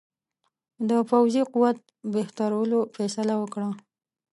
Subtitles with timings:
[0.89, 1.77] د پوځي قوت
[2.13, 3.69] بهترولو فیصله وکړه.